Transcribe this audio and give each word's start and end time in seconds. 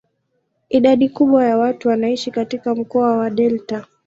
Idadi 0.69 1.09
kubwa 1.09 1.45
ya 1.45 1.57
watu 1.57 1.87
wanaishi 1.87 2.31
katika 2.31 2.75
mkoa 2.75 3.17
wa 3.17 3.29
delta. 3.29 3.85